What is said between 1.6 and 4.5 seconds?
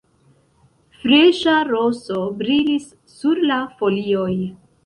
roso brilis sur la folioj.